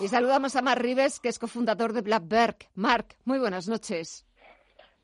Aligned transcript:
Y 0.00 0.08
saludamos 0.08 0.56
a 0.56 0.62
Mark 0.62 0.82
Rives, 0.82 1.20
que 1.20 1.28
es 1.28 1.38
cofundador 1.38 1.92
de 1.92 2.02
Blackberg. 2.02 2.56
Mark, 2.74 3.16
muy 3.24 3.38
buenas 3.38 3.68
noches. 3.68 4.26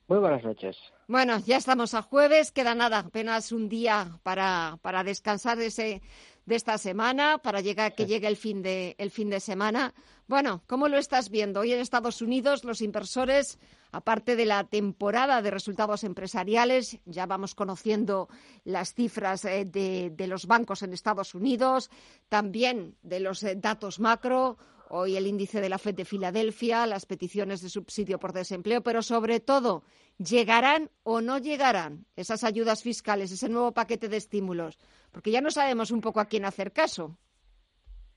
Muy 0.08 0.18
buenas 0.18 0.42
noches. 0.42 0.76
Bueno, 1.06 1.38
ya 1.38 1.56
estamos 1.56 1.94
a 1.94 2.02
jueves, 2.02 2.50
queda 2.50 2.74
nada, 2.74 2.98
apenas 2.98 3.52
un 3.52 3.68
día 3.68 4.18
para, 4.24 4.78
para 4.82 5.04
descansar 5.04 5.58
de, 5.58 5.66
ese, 5.66 6.02
de 6.44 6.54
esta 6.56 6.76
semana, 6.78 7.38
para 7.38 7.60
llegar, 7.60 7.94
que 7.94 8.06
llegue 8.06 8.26
el 8.26 8.36
fin, 8.36 8.62
de, 8.62 8.96
el 8.98 9.12
fin 9.12 9.30
de 9.30 9.38
semana. 9.38 9.94
Bueno, 10.26 10.62
¿cómo 10.66 10.88
lo 10.88 10.98
estás 10.98 11.30
viendo? 11.30 11.60
Hoy 11.60 11.72
en 11.72 11.78
Estados 11.80 12.20
Unidos 12.22 12.64
los 12.64 12.82
inversores, 12.82 13.60
aparte 13.92 14.34
de 14.34 14.46
la 14.46 14.64
temporada 14.64 15.40
de 15.42 15.52
resultados 15.52 16.02
empresariales, 16.02 16.98
ya 17.04 17.26
vamos 17.26 17.54
conociendo 17.54 18.28
las 18.64 18.94
cifras 18.94 19.44
eh, 19.44 19.64
de, 19.64 20.10
de 20.10 20.26
los 20.26 20.46
bancos 20.46 20.82
en 20.82 20.92
Estados 20.92 21.34
Unidos, 21.36 21.90
también 22.28 22.96
de 23.02 23.20
los 23.20 23.44
eh, 23.44 23.54
datos 23.54 24.00
macro. 24.00 24.58
Hoy 24.92 25.16
el 25.16 25.28
índice 25.28 25.60
de 25.60 25.68
la 25.68 25.78
FED 25.78 25.94
de 25.94 26.04
Filadelfia, 26.04 26.84
las 26.84 27.06
peticiones 27.06 27.62
de 27.62 27.68
subsidio 27.68 28.18
por 28.18 28.32
desempleo, 28.32 28.82
pero 28.82 29.02
sobre 29.02 29.38
todo, 29.38 29.84
¿llegarán 30.18 30.90
o 31.04 31.20
no 31.20 31.38
llegarán 31.38 32.06
esas 32.16 32.42
ayudas 32.42 32.82
fiscales, 32.82 33.30
ese 33.30 33.48
nuevo 33.48 33.70
paquete 33.70 34.08
de 34.08 34.16
estímulos? 34.16 34.80
Porque 35.12 35.30
ya 35.30 35.40
no 35.40 35.52
sabemos 35.52 35.92
un 35.92 36.00
poco 36.00 36.18
a 36.18 36.24
quién 36.24 36.44
hacer 36.44 36.72
caso. 36.72 37.16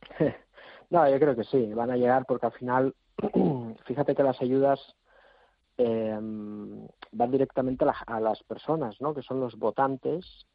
No, 0.90 1.10
yo 1.10 1.18
creo 1.18 1.36
que 1.36 1.44
sí, 1.46 1.74
van 1.74 1.90
a 1.90 1.98
llegar 1.98 2.24
porque 2.28 2.46
al 2.46 2.52
final, 2.52 2.96
fíjate 3.88 4.14
que 4.14 4.22
las 4.22 4.40
ayudas 4.42 4.80
eh, 5.78 6.16
van 6.20 7.32
directamente 7.32 7.84
a, 7.84 7.88
la, 7.88 7.98
a, 8.06 8.20
las 8.20 8.44
personas, 8.44 9.02
¿no? 9.02 9.16
Que 9.16 9.24
son 9.24 9.40
los 9.40 9.56
votantes 9.58 10.46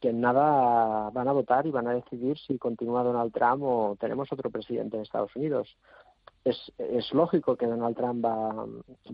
que 0.00 0.10
en 0.10 0.20
nada 0.20 1.10
van 1.10 1.28
a 1.28 1.32
votar 1.32 1.66
y 1.66 1.70
van 1.70 1.86
a 1.86 1.94
decidir 1.94 2.38
si 2.38 2.58
continúa 2.58 3.02
Donald 3.02 3.32
Trump 3.32 3.62
o 3.62 3.96
tenemos 3.98 4.32
otro 4.32 4.50
presidente 4.50 4.96
en 4.96 5.02
Estados 5.02 5.34
Unidos. 5.36 5.76
Es, 6.42 6.72
es 6.78 7.12
lógico 7.12 7.56
que 7.56 7.66
Donald 7.66 7.96
Trump 7.96 8.24
va, 8.24 8.66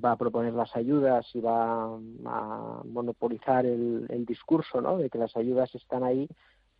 va 0.05 0.13
a 0.13 0.17
proponer 0.17 0.55
las 0.55 0.75
ayudas 0.77 1.27
y 1.35 1.41
va 1.41 1.85
a 1.85 2.83
monopolizar 2.85 3.67
el, 3.67 4.07
el 4.09 4.25
discurso, 4.25 4.81
¿no? 4.81 4.97
De 4.99 5.11
que 5.11 5.19
las 5.19 5.37
ayudas 5.37 5.75
están 5.75 6.05
ahí 6.05 6.29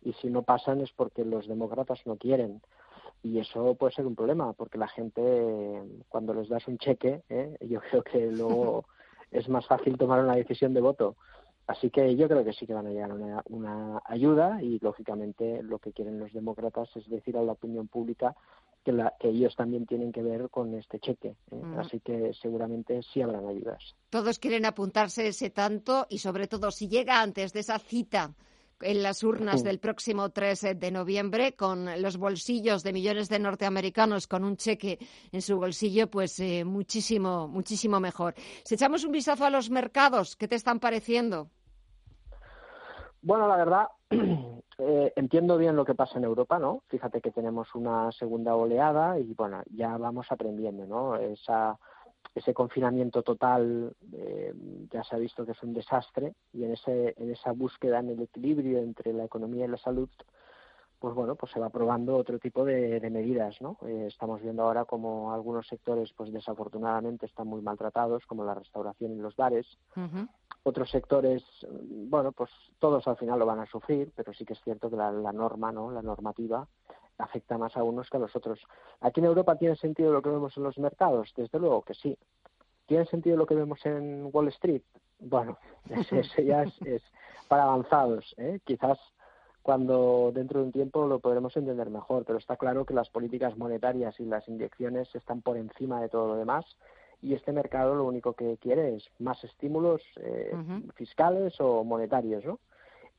y 0.03 0.13
si 0.13 0.29
no 0.29 0.43
pasan 0.43 0.81
es 0.81 0.91
porque 0.93 1.25
los 1.25 1.47
demócratas 1.47 1.99
no 2.05 2.15
quieren 2.15 2.61
y 3.23 3.39
eso 3.39 3.75
puede 3.75 3.93
ser 3.93 4.05
un 4.05 4.15
problema 4.15 4.53
porque 4.53 4.77
la 4.77 4.87
gente 4.87 5.81
cuando 6.07 6.33
les 6.33 6.49
das 6.49 6.67
un 6.67 6.77
cheque 6.77 7.23
¿eh? 7.29 7.57
yo 7.61 7.81
creo 7.81 8.03
que 8.03 8.31
luego 8.31 8.85
es 9.31 9.49
más 9.49 9.65
fácil 9.65 9.97
tomar 9.97 10.23
una 10.23 10.35
decisión 10.35 10.73
de 10.73 10.81
voto 10.81 11.15
así 11.67 11.89
que 11.89 12.15
yo 12.15 12.27
creo 12.27 12.43
que 12.43 12.53
sí 12.53 12.65
que 12.65 12.73
van 12.73 12.87
a 12.87 12.91
llegar 12.91 13.11
una, 13.11 13.43
una 13.45 14.01
ayuda 14.05 14.61
y 14.61 14.79
lógicamente 14.79 15.61
lo 15.61 15.79
que 15.79 15.91
quieren 15.91 16.19
los 16.19 16.31
demócratas 16.33 16.89
es 16.95 17.07
decir 17.09 17.37
a 17.37 17.43
la 17.43 17.51
opinión 17.51 17.87
pública 17.87 18.35
que, 18.83 18.93
la, 18.93 19.13
que 19.19 19.29
ellos 19.29 19.55
también 19.55 19.85
tienen 19.85 20.13
que 20.13 20.23
ver 20.23 20.49
con 20.49 20.73
este 20.75 20.99
cheque 20.99 21.35
¿eh? 21.51 21.55
mm. 21.55 21.79
así 21.79 21.99
que 21.99 22.31
seguramente 22.41 23.01
sí 23.03 23.21
habrán 23.21 23.47
ayudas 23.47 23.95
todos 24.09 24.39
quieren 24.39 24.65
apuntarse 24.65 25.27
ese 25.27 25.49
tanto 25.49 26.07
y 26.09 26.19
sobre 26.19 26.47
todo 26.47 26.71
si 26.71 26.87
llega 26.87 27.21
antes 27.21 27.51
de 27.51 27.59
esa 27.59 27.79
cita 27.79 28.33
en 28.81 29.01
las 29.01 29.23
urnas 29.23 29.63
del 29.63 29.79
próximo 29.79 30.29
3 30.29 30.75
de 30.75 30.91
noviembre, 30.91 31.55
con 31.55 31.99
los 32.01 32.17
bolsillos 32.17 32.83
de 32.83 32.93
millones 32.93 33.27
de 33.29 33.39
norteamericanos 33.39 34.27
con 34.27 34.43
un 34.43 34.57
cheque 34.57 34.99
en 35.31 35.41
su 35.41 35.57
bolsillo, 35.57 36.09
pues 36.09 36.39
eh, 36.39 36.63
muchísimo, 36.63 37.47
muchísimo 37.47 37.99
mejor. 37.99 38.35
Si 38.63 38.75
echamos 38.75 39.03
un 39.03 39.11
vistazo 39.11 39.45
a 39.45 39.49
los 39.49 39.69
mercados, 39.69 40.35
¿qué 40.35 40.47
te 40.47 40.55
están 40.55 40.79
pareciendo? 40.79 41.49
Bueno, 43.27 43.45
la 43.49 43.57
verdad, 43.57 43.87
eh, 44.77 45.11
entiendo 45.17 45.57
bien 45.57 45.75
lo 45.75 45.83
que 45.83 45.95
pasa 45.95 46.17
en 46.17 46.23
Europa, 46.23 46.59
¿no? 46.59 46.83
Fíjate 46.87 47.19
que 47.19 47.31
tenemos 47.31 47.75
una 47.75 48.09
segunda 48.13 48.55
oleada 48.55 49.19
y, 49.19 49.33
bueno, 49.33 49.63
ya 49.69 49.97
vamos 49.97 50.27
aprendiendo, 50.29 50.85
¿no? 50.85 51.17
Esa 51.17 51.77
ese 52.33 52.53
confinamiento 52.53 53.23
total 53.23 53.93
eh, 54.13 54.53
ya 54.91 55.03
se 55.03 55.15
ha 55.15 55.19
visto 55.19 55.45
que 55.45 55.51
es 55.51 55.63
un 55.63 55.73
desastre 55.73 56.35
y 56.53 56.63
en 56.63 56.73
ese 56.73 57.15
en 57.17 57.31
esa 57.31 57.51
búsqueda 57.51 57.99
en 57.99 58.11
el 58.11 58.21
equilibrio 58.21 58.79
entre 58.79 59.11
la 59.11 59.25
economía 59.25 59.65
y 59.65 59.69
la 59.69 59.77
salud 59.77 60.09
pues 60.99 61.15
bueno 61.15 61.35
pues 61.35 61.51
se 61.51 61.59
va 61.59 61.69
probando 61.69 62.15
otro 62.15 62.37
tipo 62.37 62.63
de, 62.63 62.99
medidas 63.09 63.59
no 63.61 63.77
eh, 63.87 64.05
estamos 64.07 64.41
viendo 64.41 64.63
ahora 64.63 64.85
como 64.85 65.33
algunos 65.33 65.67
sectores 65.67 66.11
pues 66.15 66.31
desafortunadamente 66.31 67.25
están 67.25 67.47
muy 67.47 67.61
maltratados 67.61 68.25
como 68.27 68.43
la 68.43 68.53
restauración 68.53 69.13
y 69.13 69.17
los 69.19 69.35
bares 69.35 69.65
uh. 69.95 70.27
Otros 70.67 70.89
sectores 70.89 71.43
bueno 71.69 72.31
pues 72.33 72.51
todos 72.77 73.07
al 73.07 73.15
final 73.17 73.39
lo 73.39 73.45
van 73.45 73.59
a 73.59 73.65
sufrir 73.65 74.11
pero 74.15 74.33
sí 74.33 74.45
que 74.45 74.53
es 74.53 74.61
cierto 74.63 74.89
que 74.89 74.97
la, 74.97 75.11
norma 75.31 75.71
no 75.71 75.91
la 75.91 76.01
normativa 76.01 76.67
afecta 77.17 77.57
más 77.57 77.75
a 77.75 77.83
unos 77.83 78.09
que 78.09 78.17
a 78.17 78.19
los 78.19 78.35
otros. 78.35 78.59
¿Aquí 79.01 79.21
en 79.21 79.25
Europa 79.25 79.55
tiene 79.55 79.75
sentido 79.75 80.13
lo 80.13 80.21
que 80.21 80.29
vemos 80.29 80.55
en 80.55 80.63
los 80.63 80.77
mercados? 80.77 81.33
Desde 81.35 81.57
luego 81.57 81.81
que 81.81 81.95
sí. 81.95 82.15
¿Tiene 82.85 83.05
sentido 83.05 83.37
lo 83.37 83.47
que 83.47 83.55
vemos 83.55 83.83
en 83.87 84.29
Wall 84.31 84.49
Street? 84.49 84.83
Bueno, 85.19 85.57
eso 85.89 86.41
ya 86.43 86.61
es, 86.61 86.81
es, 86.83 87.01
para 87.47 87.63
avanzados. 87.63 88.35
¿eh? 88.37 88.59
Quizás 88.63 88.99
cuando 89.63 90.31
dentro 90.31 90.59
de 90.59 90.67
un 90.67 90.71
tiempo 90.71 91.07
lo 91.07 91.19
podremos 91.19 91.57
entender 91.57 91.89
mejor, 91.89 92.23
pero 92.23 92.37
está 92.37 92.55
claro 92.55 92.85
que 92.85 92.93
las 92.93 93.09
políticas 93.09 93.57
monetarias 93.57 94.19
y 94.19 94.25
las 94.25 94.47
inyecciones 94.47 95.13
están 95.15 95.41
por 95.41 95.57
encima 95.57 95.99
de 95.99 96.09
todo 96.09 96.27
lo 96.27 96.35
demás 96.35 96.65
y 97.21 97.33
este 97.33 97.51
mercado 97.51 97.95
lo 97.95 98.05
único 98.05 98.33
que 98.33 98.57
quiere 98.57 98.95
es 98.95 99.09
más 99.19 99.43
estímulos 99.43 100.01
eh, 100.17 100.51
uh 100.53 100.57
-huh. 100.57 100.93
fiscales 100.93 101.59
o 101.59 101.83
monetarios, 101.83 102.45
¿no? 102.45 102.59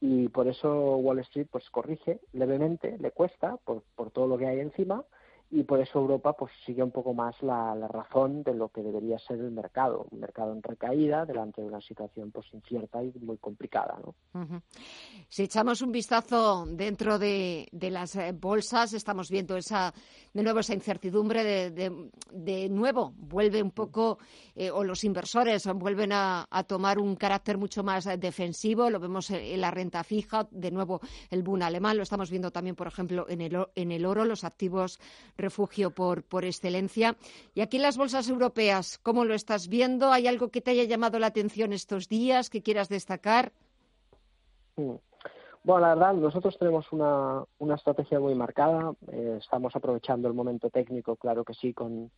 y 0.00 0.28
por 0.28 0.46
eso 0.46 0.96
Wall 0.96 1.18
Street 1.20 1.48
pues 1.50 1.68
corrige 1.70 2.20
levemente, 2.32 2.96
le 2.98 3.10
cuesta 3.10 3.56
por, 3.64 3.82
por 3.96 4.10
todo 4.10 4.26
lo 4.28 4.38
que 4.38 4.46
hay 4.46 4.60
encima 4.60 5.04
y 5.50 5.62
por 5.62 5.80
eso 5.80 5.98
Europa 5.98 6.34
pues 6.34 6.52
sigue 6.66 6.82
un 6.82 6.90
poco 6.90 7.14
más 7.14 7.34
la, 7.42 7.74
razón 7.88 8.42
de 8.42 8.54
lo 8.54 8.68
que 8.68 8.82
debería 8.82 9.18
ser 9.18 9.38
el 9.38 9.50
mercado, 9.50 10.06
un 10.10 10.20
mercado 10.20 10.52
en 10.52 10.62
recaída 10.62 11.24
delante 11.24 11.62
de 11.62 11.68
una 11.68 11.80
situación 11.80 12.30
pues 12.30 12.46
incierta 12.52 13.02
y 13.02 13.12
muy 13.20 13.38
complicada, 13.38 13.98
¿no? 14.04 14.62
Si 15.28 15.44
echamos 15.44 15.80
un 15.80 15.90
vistazo 15.90 16.66
dentro 16.66 17.18
de, 17.18 17.66
de, 17.72 17.90
las 17.90 18.14
eh, 18.16 18.32
bolsas, 18.32 18.92
estamos 18.92 19.30
viendo 19.30 19.56
esa 19.56 19.92
de 20.34 20.42
nuevo 20.42 20.60
esa 20.60 20.74
incertidumbre 20.74 21.42
de, 21.42 22.10
de, 22.30 22.68
nuevo 22.68 23.14
vuelve 23.16 23.62
un 23.62 23.70
poco 23.70 24.18
eh, 24.54 24.70
o 24.70 24.84
los 24.84 25.02
inversores 25.04 25.66
vuelven 25.74 26.12
a, 26.12 26.46
a, 26.50 26.62
tomar 26.64 26.98
un 26.98 27.16
carácter 27.16 27.56
mucho 27.56 27.82
más 27.82 28.04
defensivo, 28.20 28.90
lo 28.90 29.00
vemos 29.00 29.30
en 29.30 29.60
la 29.60 29.70
renta 29.70 30.04
fija, 30.04 30.46
de 30.50 30.70
nuevo 30.70 31.00
el 31.30 31.42
boom 31.42 31.62
alemán, 31.62 31.96
lo 31.96 32.02
estamos 32.02 32.30
viendo 32.30 32.50
también 32.50 32.76
por 32.76 32.86
ejemplo 32.86 33.26
en 33.28 33.40
el 33.40 33.58
en 33.74 33.92
el 33.92 34.04
oro, 34.04 34.24
los 34.24 34.44
activos 34.44 35.00
refugio 35.38 35.90
por, 35.90 36.22
por 36.22 36.44
excelencia. 36.44 37.16
Y 37.54 37.62
aquí 37.62 37.76
en 37.76 37.84
las 37.84 37.96
bolsas 37.96 38.28
europeas, 38.28 38.98
¿cómo 38.98 39.24
lo 39.24 39.34
estás 39.34 39.68
viendo? 39.68 40.12
¿Hay 40.12 40.26
algo 40.26 40.48
que 40.48 40.60
te 40.60 40.72
haya 40.72 40.84
llamado 40.84 41.18
la 41.18 41.28
atención 41.28 41.72
estos 41.72 42.08
días 42.08 42.50
que 42.50 42.62
quieras 42.62 42.88
destacar? 42.88 43.52
Bueno, 44.76 45.80
la 45.80 45.94
verdad, 45.94 46.14
nosotros 46.14 46.56
tenemos 46.58 46.92
una, 46.92 47.44
una 47.58 47.74
estrategia 47.74 48.20
muy 48.20 48.34
marcada. 48.34 48.92
Eh, 49.10 49.38
estamos 49.40 49.74
aprovechando 49.74 50.28
el 50.28 50.34
momento 50.34 50.70
técnico, 50.70 51.16
claro 51.16 51.44
que 51.44 51.54
sí, 51.54 51.72
con, 51.72 52.10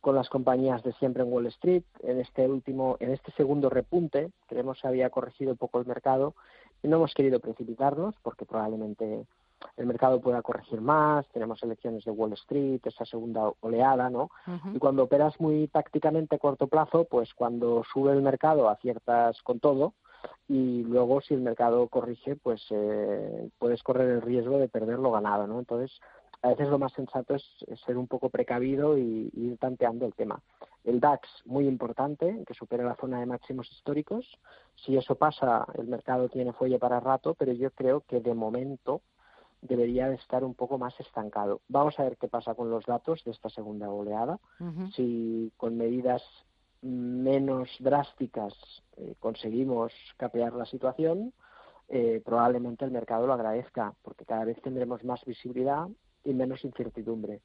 con 0.00 0.14
las 0.14 0.28
compañías 0.28 0.82
de 0.82 0.92
siempre 0.94 1.22
en 1.22 1.32
Wall 1.32 1.46
Street. 1.46 1.84
En 2.00 2.20
este 2.20 2.48
último, 2.48 2.96
en 3.00 3.12
este 3.12 3.32
segundo 3.32 3.70
repunte, 3.70 4.30
creemos 4.48 4.80
que 4.80 4.88
había 4.88 5.10
corregido 5.10 5.52
un 5.52 5.58
poco 5.58 5.78
el 5.78 5.86
mercado 5.86 6.34
no 6.88 6.96
hemos 6.96 7.14
querido 7.14 7.40
precipitarnos 7.40 8.14
porque 8.22 8.44
probablemente 8.44 9.26
el 9.76 9.86
mercado 9.86 10.20
pueda 10.20 10.42
corregir 10.42 10.80
más, 10.80 11.26
tenemos 11.28 11.62
elecciones 11.62 12.04
de 12.04 12.10
Wall 12.10 12.32
Street, 12.34 12.80
esa 12.84 13.04
segunda 13.04 13.52
oleada, 13.60 14.10
¿no? 14.10 14.30
Uh 14.46 14.50
-huh. 14.50 14.76
Y 14.76 14.78
cuando 14.78 15.04
operas 15.04 15.38
muy 15.40 15.68
tácticamente 15.68 16.36
a 16.36 16.38
corto 16.38 16.66
plazo, 16.66 17.04
pues 17.04 17.32
cuando 17.34 17.82
sube 17.92 18.12
el 18.12 18.22
mercado 18.22 18.68
aciertas 18.68 19.42
con 19.42 19.60
todo 19.60 19.94
y 20.48 20.82
luego 20.84 21.20
si 21.20 21.34
el 21.34 21.40
mercado 21.40 21.88
corrige, 21.88 22.36
pues 22.36 22.64
eh, 22.70 23.48
puedes 23.58 23.82
correr 23.82 24.10
el 24.10 24.22
riesgo 24.22 24.58
de 24.58 24.68
perder 24.68 24.98
lo 24.98 25.10
ganado, 25.10 25.46
¿no? 25.46 25.58
Entonces, 25.58 25.98
a 26.42 26.48
veces 26.48 26.68
lo 26.68 26.78
más 26.78 26.92
sensato 26.92 27.34
es, 27.34 27.44
es 27.66 27.80
ser 27.80 27.96
un 27.96 28.06
poco 28.06 28.28
precavido 28.28 28.98
y, 28.98 29.30
y, 29.32 29.46
ir 29.46 29.58
tanteando 29.58 30.04
el 30.04 30.14
tema. 30.14 30.42
El 30.84 31.00
DAX, 31.00 31.26
muy 31.46 31.66
importante, 31.66 32.44
que 32.46 32.52
supere 32.52 32.84
la 32.84 32.96
zona 32.96 33.18
de 33.18 33.26
máximos 33.26 33.70
históricos. 33.72 34.26
Si 34.74 34.94
eso 34.96 35.14
pasa, 35.14 35.66
el 35.74 35.86
mercado 35.86 36.28
tiene 36.28 36.52
fuelle 36.52 36.78
para 36.78 37.00
rato, 37.00 37.34
pero 37.34 37.52
yo 37.52 37.70
creo 37.70 38.02
que 38.02 38.20
de 38.20 38.34
momento 38.34 39.00
debería 39.64 40.08
de 40.08 40.16
estar 40.16 40.44
un 40.44 40.54
poco 40.54 40.78
más 40.78 40.98
estancado. 41.00 41.60
Vamos 41.68 41.98
a 41.98 42.04
ver 42.04 42.16
qué 42.18 42.28
pasa 42.28 42.54
con 42.54 42.70
los 42.70 42.84
datos 42.84 43.24
de 43.24 43.30
esta 43.30 43.48
segunda 43.48 43.90
oleada. 43.90 44.38
Si 44.94 45.50
con 45.56 45.76
medidas 45.76 46.22
menos 46.82 47.70
drásticas 47.80 48.52
eh, 48.98 49.14
conseguimos 49.18 49.92
capear 50.18 50.52
la 50.52 50.66
situación, 50.66 51.32
eh, 51.88 52.20
probablemente 52.24 52.84
el 52.84 52.90
mercado 52.90 53.26
lo 53.26 53.32
agradezca, 53.32 53.94
porque 54.02 54.26
cada 54.26 54.44
vez 54.44 54.60
tendremos 54.60 55.02
más 55.02 55.24
visibilidad 55.24 55.88
y 56.24 56.34
menos 56.34 56.62
incertidumbre. 56.64 57.40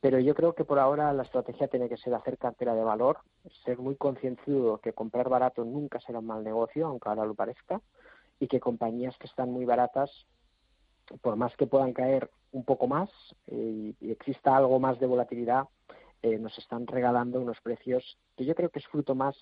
Pero 0.00 0.20
yo 0.20 0.34
creo 0.34 0.54
que 0.54 0.64
por 0.64 0.78
ahora 0.78 1.12
la 1.12 1.24
estrategia 1.24 1.66
tiene 1.66 1.88
que 1.88 1.96
ser 1.96 2.14
hacer 2.14 2.38
cartera 2.38 2.74
de 2.74 2.84
valor, 2.84 3.18
ser 3.64 3.78
muy 3.78 3.96
concienzudo 3.96 4.78
que 4.78 4.92
comprar 4.92 5.28
barato 5.28 5.64
nunca 5.64 5.98
será 6.00 6.20
un 6.20 6.26
mal 6.26 6.44
negocio, 6.44 6.86
aunque 6.86 7.08
ahora 7.08 7.26
lo 7.26 7.34
parezca, 7.34 7.80
y 8.38 8.46
que 8.46 8.60
compañías 8.60 9.16
que 9.18 9.26
están 9.26 9.50
muy 9.50 9.64
baratas, 9.64 10.26
por 11.20 11.36
más 11.36 11.54
que 11.56 11.66
puedan 11.66 11.92
caer 11.92 12.30
un 12.52 12.64
poco 12.64 12.86
más 12.86 13.10
eh, 13.48 13.94
y 14.00 14.10
exista 14.10 14.56
algo 14.56 14.78
más 14.78 14.98
de 15.00 15.06
volatilidad, 15.06 15.64
eh, 16.22 16.38
nos 16.38 16.56
están 16.58 16.86
regalando 16.86 17.40
unos 17.40 17.60
precios 17.60 18.16
que 18.36 18.44
yo 18.44 18.54
creo 18.54 18.70
que 18.70 18.78
es 18.78 18.86
fruto 18.86 19.14
más 19.14 19.36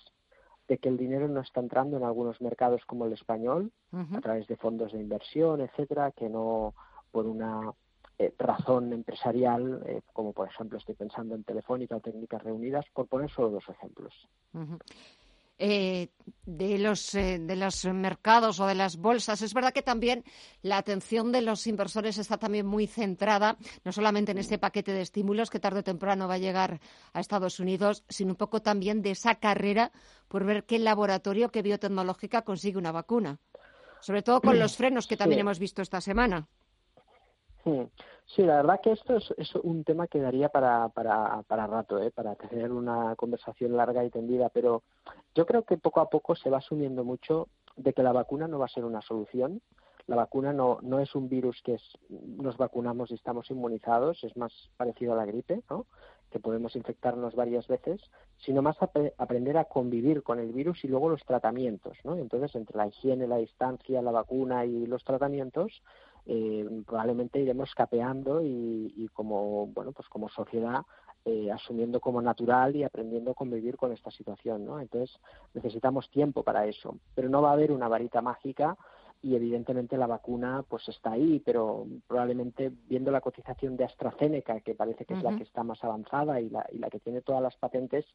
de 0.67 0.77
que 0.77 0.89
el 0.89 0.97
dinero 0.97 1.27
no 1.27 1.41
está 1.41 1.59
entrando 1.59 1.97
en 1.97 2.03
algunos 2.03 2.41
mercados 2.41 2.83
como 2.85 3.05
el 3.05 3.13
español, 3.13 3.71
a 3.91 4.21
través 4.21 4.47
de 4.47 4.55
fondos 4.55 4.91
de 4.91 4.99
inversión, 4.99 5.61
etcétera, 5.61 6.11
que 6.11 6.29
no 6.29 6.73
por 7.11 7.25
una 7.25 7.73
eh, 8.17 8.33
razón 8.37 8.93
empresarial, 8.93 9.83
eh, 9.85 10.01
como 10.13 10.33
por 10.33 10.47
ejemplo 10.47 10.77
estoy 10.77 10.95
pensando 10.95 11.35
en 11.35 11.43
Telefónica 11.43 11.95
o 11.95 11.99
Técnicas 11.99 12.43
Reunidas, 12.43 12.85
por 12.93 13.07
poner 13.07 13.29
solo 13.31 13.49
dos 13.49 13.67
ejemplos. 13.69 14.13
Eh, 15.65 16.09
de, 16.45 16.77
los, 16.77 17.15
eh, 17.15 17.39
de 17.39 17.55
los 17.55 17.85
mercados 17.85 18.59
o 18.59 18.67
de 18.67 18.75
las 18.75 18.97
bolsas. 18.97 19.41
Es 19.41 19.53
verdad 19.53 19.71
que 19.71 19.81
también 19.81 20.25
la 20.61 20.75
atención 20.77 21.31
de 21.31 21.39
los 21.39 21.67
inversores 21.67 22.17
está 22.17 22.37
también 22.37 22.65
muy 22.65 22.85
centrada, 22.85 23.57
no 23.85 23.93
solamente 23.93 24.33
en 24.33 24.39
este 24.39 24.57
paquete 24.57 24.91
de 24.91 24.99
estímulos 24.99 25.49
que 25.49 25.61
tarde 25.61 25.79
o 25.79 25.83
temprano 25.83 26.27
va 26.27 26.33
a 26.33 26.39
llegar 26.39 26.81
a 27.13 27.21
Estados 27.21 27.61
Unidos, 27.61 28.03
sino 28.09 28.31
un 28.31 28.35
poco 28.35 28.61
también 28.61 29.01
de 29.01 29.11
esa 29.11 29.35
carrera 29.35 29.93
por 30.27 30.43
ver 30.43 30.65
qué 30.65 30.79
laboratorio, 30.79 31.47
qué 31.47 31.61
biotecnológica 31.61 32.41
consigue 32.41 32.77
una 32.77 32.91
vacuna. 32.91 33.39
Sobre 34.01 34.21
todo 34.21 34.41
con 34.41 34.59
los 34.59 34.75
frenos 34.77 35.07
que 35.07 35.15
también 35.15 35.39
hemos 35.39 35.59
visto 35.59 35.81
esta 35.81 36.01
semana. 36.01 36.49
Sí, 37.63 38.43
la 38.43 38.57
verdad 38.57 38.81
que 38.81 38.91
esto 38.91 39.15
es, 39.15 39.55
un 39.55 39.83
tema 39.83 40.07
que 40.07 40.19
daría 40.19 40.49
para, 40.49 40.89
para, 40.89 41.43
para 41.43 41.67
rato, 41.67 42.01
¿eh? 42.01 42.11
para 42.11 42.35
tener 42.35 42.71
una 42.71 43.15
conversación 43.15 43.77
larga 43.77 44.03
y 44.03 44.09
tendida, 44.09 44.49
pero 44.49 44.83
yo 45.35 45.45
creo 45.45 45.63
que 45.63 45.77
poco 45.77 46.01
a 46.01 46.09
poco 46.09 46.35
se 46.35 46.49
va 46.49 46.57
asumiendo 46.57 47.03
mucho 47.03 47.47
de 47.75 47.93
que 47.93 48.03
la 48.03 48.11
vacuna 48.11 48.47
no 48.47 48.59
va 48.59 48.65
a 48.65 48.69
ser 48.69 48.85
una 48.85 49.01
solución. 49.01 49.61
La 50.05 50.17
vacuna 50.17 50.51
no, 50.51 50.79
no 50.81 50.99
es 50.99 51.15
un 51.15 51.29
virus 51.29 51.61
que 51.63 51.75
es, 51.75 51.81
nos 52.09 52.57
vacunamos 52.57 53.11
y 53.11 53.13
estamos 53.13 53.49
inmunizados, 53.49 54.21
es 54.25 54.35
más 54.35 54.51
parecido 54.75 55.13
a 55.13 55.15
la 55.15 55.25
gripe, 55.25 55.61
¿no? 55.69 55.85
que 56.29 56.39
podemos 56.39 56.75
infectarnos 56.75 57.35
varias 57.35 57.67
veces, 57.67 58.01
sino 58.37 58.63
más 58.63 58.75
aprender 59.17 59.55
a 59.57 59.65
convivir 59.65 60.23
con 60.23 60.39
el 60.39 60.51
virus 60.51 60.83
y 60.83 60.87
luego 60.87 61.07
los 61.09 61.23
tratamientos. 61.23 61.95
¿no? 62.03 62.17
Entonces, 62.17 62.55
entre 62.55 62.75
la 62.75 62.87
higiene, 62.87 63.27
la 63.27 63.37
distancia, 63.37 64.01
la 64.01 64.11
vacuna 64.11 64.65
y 64.65 64.87
los 64.87 65.03
tratamientos, 65.03 65.83
eh, 66.25 66.65
probablemente 66.85 67.39
iremos 67.39 67.73
capeando 67.75 68.41
y, 68.41 69.09
como 69.13 69.67
bueno 69.67 69.91
pues 69.91 70.07
como 70.07 70.29
sociedad 70.29 70.81
eh, 71.25 71.51
asumiendo 71.51 71.99
como 71.99 72.21
natural 72.21 72.75
y 72.75 72.83
aprendiendo 72.83 73.31
a 73.31 73.35
convivir 73.35 73.75
con 73.75 73.91
esta 73.91 74.09
situación 74.11 74.65
no 74.65 74.79
entonces 74.79 75.17
necesitamos 75.53 76.09
tiempo 76.09 76.43
para 76.43 76.65
eso 76.65 76.97
pero 77.13 77.27
no 77.27 77.41
va 77.41 77.49
a 77.49 77.53
haber 77.53 77.71
una 77.71 77.89
varita 77.89 78.21
mágica 78.21 78.77
y 79.21 79.35
evidentemente 79.35 79.97
la 79.97 80.07
vacuna 80.07 80.63
pues 80.67 80.87
está 80.87 81.11
ahí 81.11 81.41
pero 81.45 81.87
probablemente 82.07 82.71
viendo 82.87 83.11
la 83.11 83.21
cotización 83.21 83.75
de 83.75 83.85
AstraZeneca 83.85 84.61
que 84.61 84.75
parece 84.75 85.05
que 85.05 85.15
es 85.15 85.23
la 85.23 85.35
que 85.35 85.43
está 85.43 85.63
más 85.63 85.83
avanzada 85.83 86.39
y 86.39 86.49
la, 86.49 86.65
y 86.71 86.77
la 86.77 86.89
que 86.89 86.99
tiene 86.99 87.21
todas 87.21 87.41
las 87.41 87.55
patentes 87.57 88.05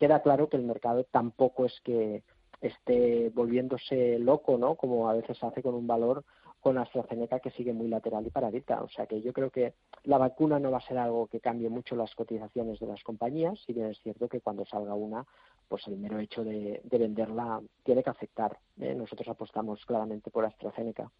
queda 0.00 0.20
claro 0.20 0.48
que 0.48 0.56
el 0.56 0.64
mercado 0.64 1.04
tampoco 1.04 1.66
es 1.66 1.80
que 1.84 2.22
esté 2.60 3.30
volviéndose 3.30 4.18
loco 4.18 4.58
no 4.58 4.74
como 4.74 5.08
a 5.08 5.14
veces 5.14 5.42
hace 5.42 5.62
con 5.62 5.74
un 5.74 5.86
valor 5.86 6.24
con 6.62 6.78
AstraZeneca 6.78 7.40
que 7.40 7.50
sigue 7.50 7.72
muy 7.72 7.88
lateral 7.88 8.24
y 8.24 8.30
paradita. 8.30 8.82
O 8.82 8.88
sea 8.88 9.06
que 9.06 9.20
yo 9.20 9.32
creo 9.32 9.50
que 9.50 9.74
la 10.04 10.16
vacuna 10.16 10.60
no 10.60 10.70
va 10.70 10.78
a 10.78 10.86
ser 10.86 10.96
algo 10.96 11.26
que 11.26 11.40
cambie 11.40 11.68
mucho 11.68 11.96
las 11.96 12.14
cotizaciones 12.14 12.78
de 12.78 12.86
las 12.86 13.02
compañías, 13.02 13.58
si 13.66 13.72
bien 13.72 13.86
es 13.86 13.98
cierto 14.00 14.28
que 14.28 14.40
cuando 14.40 14.64
salga 14.64 14.94
una, 14.94 15.26
pues 15.68 15.86
el 15.88 15.96
mero 15.96 16.20
hecho 16.20 16.44
de, 16.44 16.80
venderla 16.84 17.60
tiene 17.82 18.04
que 18.04 18.10
afectar. 18.10 18.56
¿eh? 18.78 18.94
Nosotros 18.94 19.28
apostamos 19.28 19.84
claramente 19.84 20.30
por 20.30 20.44
AstraZeneca. 20.44 21.10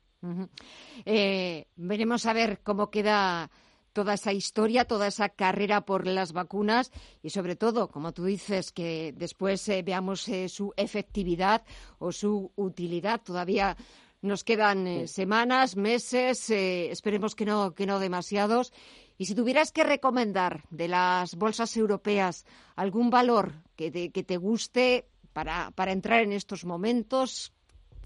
Eh, 1.04 1.66
veremos 1.74 2.24
a 2.26 2.32
ver 2.32 2.60
cómo 2.62 2.88
queda 2.88 3.50
toda 3.92 4.14
esa 4.14 4.32
historia, 4.32 4.84
toda 4.84 5.08
esa 5.08 5.30
carrera 5.30 5.80
por 5.80 6.06
las 6.06 6.32
vacunas 6.32 6.92
y 7.20 7.30
sobre 7.30 7.56
todo, 7.56 7.88
como 7.88 8.12
tú 8.12 8.24
dices, 8.24 8.70
que 8.70 9.12
después 9.16 9.68
eh, 9.68 9.82
veamos 9.82 10.30
su 10.46 10.72
efectividad 10.76 11.62
o 11.98 12.12
su 12.12 12.52
utilidad. 12.54 13.20
Todavía 13.22 13.76
nos 14.22 14.44
quedan 14.44 14.86
eh, 14.86 15.08
semanas, 15.08 15.76
meses, 15.76 16.48
eh, 16.50 16.90
esperemos 16.90 17.34
que 17.34 17.44
no, 17.44 17.74
que 17.74 17.86
no 17.86 17.98
demasiados. 17.98 18.72
Y 19.18 19.26
si 19.26 19.34
tuvieras 19.34 19.72
que 19.72 19.84
recomendar 19.84 20.62
de 20.70 20.88
las 20.88 21.36
bolsas 21.36 21.76
europeas 21.76 22.46
algún 22.76 23.10
valor 23.10 23.52
que 23.76 23.90
te, 23.90 24.10
que 24.10 24.22
te 24.22 24.36
guste 24.36 25.06
para, 25.32 25.72
para 25.72 25.92
entrar 25.92 26.22
en 26.22 26.32
estos 26.32 26.64
momentos, 26.64 27.52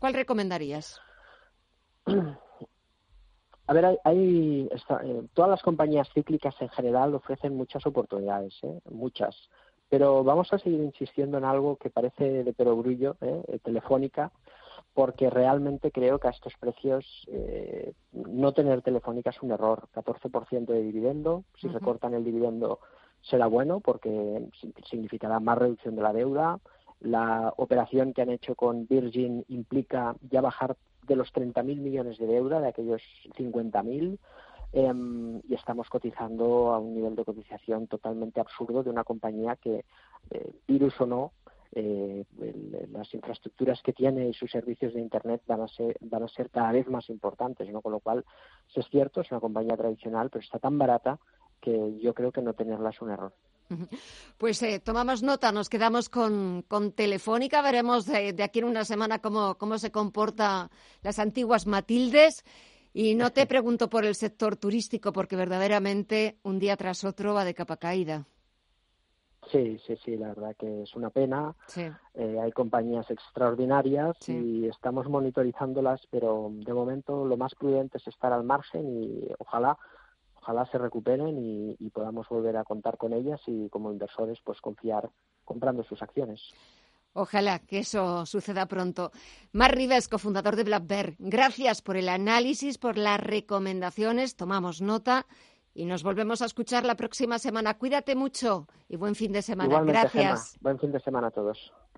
¿cuál 0.01 0.15
recomendarías? 0.15 1.01
A 3.69 3.73
ver, 3.73 3.99
hay, 4.05 4.69
eh, 4.71 5.23
todas 5.35 5.51
las 5.51 5.63
compañías 5.63 6.09
cíclicas 6.15 6.55
en 6.61 6.69
general 6.71 7.15
ofrecen 7.15 7.57
muchas 7.57 7.85
oportunidades, 7.85 8.55
muchas. 8.91 9.37
Pero 9.89 10.25
vamos 10.25 10.53
a 10.53 10.59
seguir 10.59 10.81
insistiendo 10.81 11.39
en 11.39 11.45
algo 11.45 11.77
que 11.77 11.91
parece 11.91 12.45
de 12.45 12.53
perogrullo, 12.53 13.17
¿eh? 13.21 13.59
telefónica, 13.63 14.33
porque 14.96 15.28
realmente 15.28 15.93
creo 15.93 16.19
que 16.19 16.28
a 16.28 16.31
estos 16.31 16.54
precios 16.58 17.04
eh, 17.31 17.93
no 18.14 18.52
tener 18.52 18.81
Telefónica 18.81 19.28
es 19.28 19.43
un 19.43 19.50
error. 19.50 19.88
14% 19.94 20.64
de 20.64 20.82
dividendo, 20.82 21.44
si 21.60 21.69
recortan 21.69 22.14
el 22.14 22.25
dividendo 22.25 22.81
será 23.20 23.46
bueno 23.46 23.81
porque 23.81 24.48
significará 24.88 25.38
más 25.38 25.58
reducción 25.58 25.96
de 25.96 26.02
la 26.02 26.14
deuda. 26.14 26.60
La 27.00 27.52
operación 27.58 28.14
que 28.14 28.22
han 28.22 28.31
hecho 28.31 28.54
con 28.54 28.87
Virgin 28.87 29.44
implica 29.48 30.16
ya 30.31 30.40
bajar 30.40 30.78
de 31.06 31.16
los 31.16 31.31
30.000 31.31 31.76
millones 31.76 32.16
de 32.16 32.26
deuda, 32.26 32.60
de 32.60 32.69
aquellos 32.69 33.02
50.000, 33.37 34.14
eh, 34.72 34.87
em, 34.87 35.43
y 35.46 35.52
estamos 35.52 35.90
cotizando 35.90 36.72
a 36.72 36.78
un 36.78 36.94
nivel 36.94 37.16
de 37.16 37.25
cotización 37.26 37.87
totalmente 37.87 38.40
absurdo 38.40 38.82
de 38.82 38.88
una 38.88 39.04
compañía 39.04 39.56
que, 39.56 39.84
eh, 40.31 40.52
virus 40.67 40.98
o 41.03 41.06
no, 41.06 41.32
eh, 41.79 42.25
las 42.91 43.13
infraestructuras 43.13 43.83
que 43.83 43.93
tiene 43.93 44.31
y 44.31 44.33
sus 44.33 44.51
servicios 44.51 44.95
de 44.95 45.01
Internet 45.01 45.43
van 45.47 45.61
a 45.61 45.69
ser, 45.69 45.95
van 46.01 46.23
a 46.23 46.29
ser 46.29 46.49
cada 46.49 46.73
vez 46.73 46.89
más 46.89 47.11
importantes, 47.11 47.69
¿no? 47.71 47.83
Con 47.83 47.93
lo 47.93 48.01
cual, 48.01 48.25
si 48.73 48.81
es 48.81 48.87
cierto, 48.89 49.21
es 49.21 49.31
una 49.31 49.41
compañía 49.41 49.77
tradicional, 49.77 50.31
pero 50.31 50.43
está 50.43 50.59
tan 50.59 50.79
barata 50.79 51.19
que 51.61 51.99
yo 52.01 52.15
creo 52.15 52.33
que 52.33 52.41
no 52.41 52.55
tenerla 52.55 52.91
es 52.91 53.03
un 53.03 53.11
error. 53.11 53.35
Pues 54.39 54.63
eh, 54.63 54.81
tomamos 54.81 55.23
nota, 55.23 55.53
nos 55.53 55.69
quedamos 55.69 56.09
con, 56.09 56.65
con 56.67 56.93
Telefónica, 56.93 57.61
veremos 57.61 58.06
de, 58.06 58.33
de, 58.33 58.43
aquí 58.43 58.61
en 58.61 58.67
una 58.67 58.87
semana 58.87 59.19
cómo, 59.19 59.56
cómo 59.59 59.77
se 59.77 59.91
comportan 59.91 60.71
las 61.03 61.19
antiguas 61.19 61.67
Matildes. 61.67 62.43
Y 62.95 63.17
no 63.17 63.33
te 63.33 63.45
pregunto 63.47 63.91
por 63.91 64.06
el 64.06 64.15
sector 64.15 64.56
turístico, 64.56 65.13
porque 65.13 65.37
verdaderamente 65.37 66.39
un 66.43 66.59
día 66.59 66.79
tras 66.79 67.05
otro 67.05 67.35
va 67.35 67.45
de 67.45 67.53
capa 67.53 67.77
caída. 67.77 68.27
Sí, 69.53 69.79
sí, 69.86 69.96
sí, 70.05 70.17
la 70.17 70.29
verdad 70.29 70.56
que 70.58 70.82
es 70.82 70.94
una 70.96 71.10
pena. 71.10 71.55
Eh, 72.15 72.38
hay 72.43 72.50
compañías 72.53 73.08
extraordinarias 73.10 74.17
y 74.29 74.67
estamos 74.67 75.08
monitorizándolas, 75.08 76.00
pero 76.10 76.50
de 76.53 76.74
momento 76.74 77.24
lo 77.24 77.36
más 77.36 77.55
prudente 77.55 77.98
es 77.98 78.06
estar 78.08 78.32
al 78.32 78.43
margen 78.43 79.03
y 79.03 79.29
ojalá, 79.38 79.79
ojalá 80.36 80.67
se 80.67 80.79
recuperen 80.79 81.36
y, 81.38 81.91
podamos 81.91 82.29
volver 82.29 82.56
a 82.56 82.65
contar 82.65 82.98
con 82.98 83.15
ellas 83.15 83.41
y 83.46 83.70
como 83.70 83.91
inversores 83.91 84.38
pues 84.44 84.60
confiar 84.60 85.08
comprando 85.44 85.82
sus 85.84 86.03
acciones. 86.03 86.41
Ojalá 87.15 87.60
que 87.60 87.79
eso 87.79 88.26
suceda 88.26 88.67
pronto. 88.67 89.12
Mar 89.53 89.74
Rives, 89.74 90.08
cofundador 90.08 90.56
de 90.56 90.65
Black 90.65 90.86
Bear, 90.86 91.15
gracias 91.19 91.81
por 91.81 91.96
el 91.96 92.10
análisis, 92.10 92.76
por 92.76 92.98
las 92.98 93.19
recomendaciones. 93.19 94.36
Tomamos 94.36 94.82
nota 94.82 95.26
y 95.77 95.85
nos 95.85 96.03
volvemos 96.03 96.41
a 96.41 96.47
escuchar 96.47 96.87
la 96.87 96.95
próxima 96.95 97.39
semana. 97.39 97.77
Cuídate 97.77 98.17
mucho 98.17 98.67
y 98.89 98.97
buen 98.97 99.15
fin 99.15 99.31
de 99.33 99.43
semana. 99.43 99.83
Gracias. 99.83 100.56
Buen 100.61 100.79
fin 100.79 100.91
de 100.91 101.01
semana 101.01 101.27
a 101.27 101.31
todos. 101.31 101.73